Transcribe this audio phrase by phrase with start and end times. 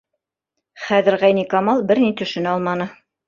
[0.85, 2.89] Хәҙер Ғәйникамал бер ни төшөнә алманы.